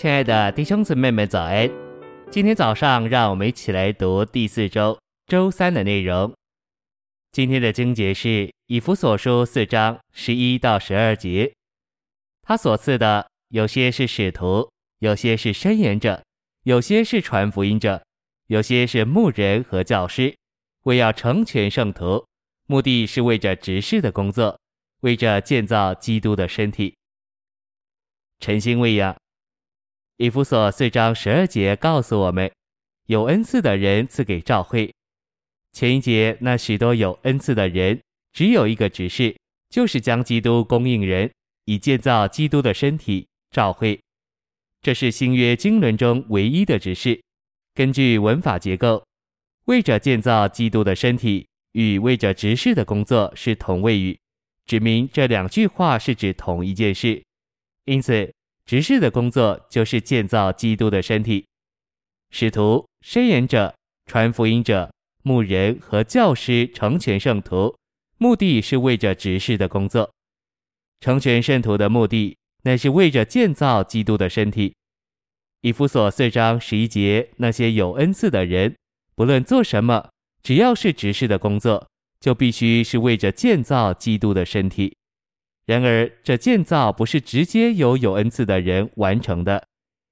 [0.00, 1.70] 亲爱的弟兄姊妹们，早安！
[2.30, 6.34] 今天早上，让我们一起来读第四周周三的内容。
[7.32, 11.52] 今天的经节是以弗所书四章十一到十二节。
[12.40, 14.70] 他所赐的，有些是使徒，
[15.00, 16.24] 有些是申言者，
[16.62, 18.02] 有些是传福音者，
[18.46, 20.34] 有些是牧人和教师，
[20.84, 22.24] 为要成全圣徒，
[22.66, 24.58] 目的是为着执事的工作，
[25.00, 26.96] 为着建造基督的身体。
[28.38, 29.14] 晨星喂养。
[30.20, 32.52] 以弗所四章十二节告诉我们，
[33.06, 34.92] 有恩赐的人赐给教会。
[35.72, 37.98] 前一节那许多有恩赐的人，
[38.30, 39.34] 只有一个职事，
[39.70, 41.32] 就是将基督供应人，
[41.64, 43.98] 以建造基督的身体教会。
[44.82, 47.18] 这是新约经纶中唯一的职事。
[47.72, 49.02] 根据文法结构，
[49.64, 54.20] 为着建造基督的身体与为着执事的工作是同位语，
[54.66, 57.24] 指明这两句话是指同一件事。
[57.86, 58.30] 因此。
[58.70, 61.44] 执事的工作就是建造基督的身体，
[62.30, 63.74] 使徒、申言者、
[64.06, 64.88] 传福音者、
[65.24, 67.76] 牧人和教师成全圣徒，
[68.18, 70.08] 目的是为着执事的工作。
[71.00, 74.72] 成全圣徒的目的，乃是为着建造基督的身体。
[75.62, 78.76] 以弗所四章十一节，那些有恩赐的人，
[79.16, 80.10] 不论做什么，
[80.44, 81.88] 只要是执事的工作，
[82.20, 84.94] 就必须是为着建造基督的身体。
[85.70, 89.64] 然而，这建造不是直接由有恩赐的人完成的，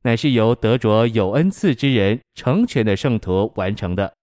[0.00, 4.14] 乃是由得着有恩赐之人成全的圣徒完成的。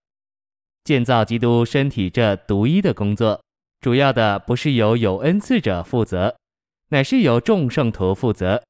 [0.84, 3.40] 建造基督身体这独一的工作，
[3.80, 6.36] 主要的不是由有恩赐者负责，
[6.88, 8.64] 乃是由众圣徒负责。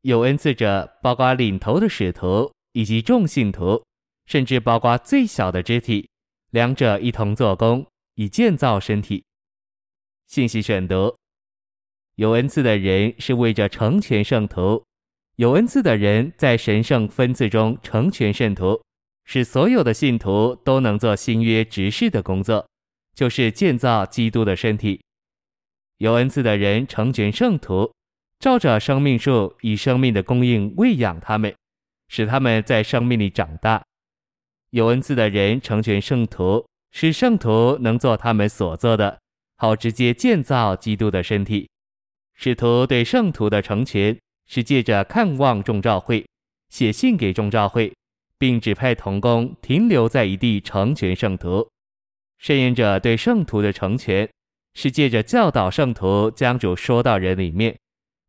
[0.00, 3.84] 有恩赐者包括领头的使徒以及众信徒，
[4.24, 6.08] 甚至包括最小的肢体，
[6.50, 9.22] 两者一同做工，以建造身体。
[10.26, 11.14] 信息选读。
[12.16, 14.84] 有恩赐的人是为着成全圣徒，
[15.36, 18.80] 有恩赐的人在神圣分赐中成全圣徒，
[19.24, 22.68] 使所有的信徒都能做新约执事的工作，
[23.16, 25.00] 就是建造基督的身体。
[25.98, 27.92] 有恩赐的人成全圣徒，
[28.38, 31.52] 照着生命树以生命的供应喂养他们，
[32.08, 33.82] 使他们在生命里长大。
[34.70, 39.18] 有恩赐的人成全圣徒，使圣徒能做他们所做的，
[39.56, 41.68] 好直接建造基督的身体。
[42.34, 46.26] 使徒对圣徒的成全，是借着看望众召会，
[46.68, 47.92] 写信给众召会，
[48.38, 51.68] 并指派同工停留在一地成全圣徒。
[52.38, 54.28] 圣言者对圣徒的成全，
[54.74, 57.78] 是借着教导圣徒将主说到人里面，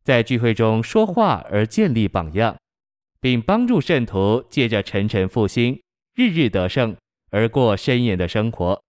[0.04, 2.56] 在聚会中说话而建立榜样，
[3.20, 5.78] 并帮助圣徒借着晨晨复兴、
[6.14, 6.96] 日日得胜
[7.30, 8.80] 而过申言的生活。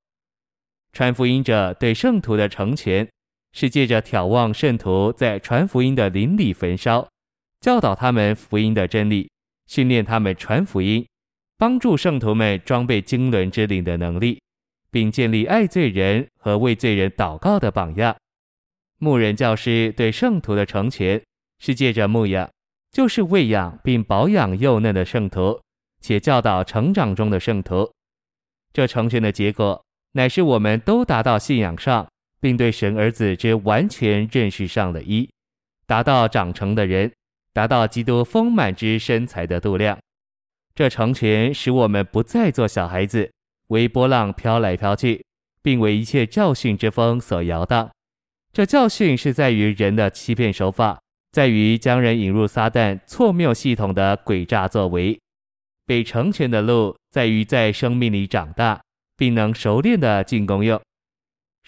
[0.93, 3.07] 传福音者对圣徒的成全。
[3.59, 7.09] 是借着眺望圣徒在传福音的灵里焚烧，
[7.59, 9.31] 教导他们福音的真理，
[9.65, 11.03] 训练他们传福音，
[11.57, 14.39] 帮助圣徒们装备经纶之灵的能力，
[14.91, 18.15] 并建立爱罪人和为罪人祷告的榜样。
[18.99, 21.19] 牧人教师对圣徒的成全，
[21.57, 22.47] 是借着牧养，
[22.91, 25.59] 就是喂养并保养幼嫩的圣徒，
[25.99, 27.91] 且教导成长中的圣徒。
[28.71, 32.07] 这成全的结果，乃是我们都达到信仰上。
[32.39, 35.29] 并对神儿子之完全认识上的一，
[35.85, 37.11] 达到长成的人，
[37.53, 39.97] 达到基督丰满之身材的度量。
[40.75, 43.31] 这成全使我们不再做小孩子，
[43.67, 45.25] 为波浪飘来飘去，
[45.61, 47.89] 并为一切教训之风所摇荡。
[48.53, 50.99] 这教训是在于人的欺骗手法，
[51.31, 55.17] 在于将人引入撒旦错谬系统的诡诈作为。
[55.85, 58.81] 被成全的路，在于在生命里长大，
[59.15, 60.79] 并能熟练的进功用。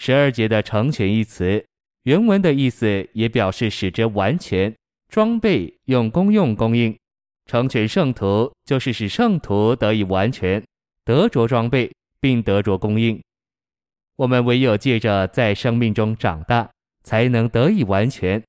[0.02, 1.62] 十二节的“成全”一词，
[2.04, 4.74] 原文的意思也表示使之完全、
[5.10, 6.98] 装备、用公用、供应。
[7.46, 10.64] 成全圣徒，就是使圣徒得以完全，
[11.04, 13.22] 得着装备，并得着供应。
[14.16, 16.72] 我们唯有借着在生命中长大，
[17.04, 18.42] 才能得以完全。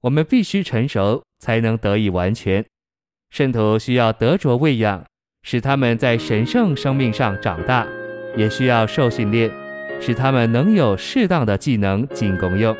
[0.00, 2.66] 我们必须成熟，才能得以完全。
[3.30, 5.06] 圣徒需要得着喂养，
[5.44, 7.86] 使他们在神圣生命上长大，
[8.36, 9.69] 也需要受训练。
[10.00, 12.74] 使他们能有适当的技能进功用。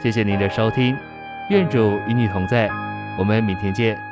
[0.00, 0.96] 谢谢您的收听，
[1.50, 2.70] 愿主与你同在，
[3.18, 4.07] 我们明天见。